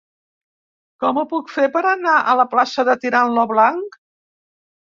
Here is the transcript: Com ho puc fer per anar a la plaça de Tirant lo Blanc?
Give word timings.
Com 1.03 1.19
ho 1.19 1.25
puc 1.33 1.53
fer 1.57 1.67
per 1.77 1.83
anar 1.91 2.15
a 2.21 2.35
la 2.41 2.47
plaça 2.57 2.87
de 2.91 2.99
Tirant 3.05 3.37
lo 3.39 3.47
Blanc? 3.55 4.01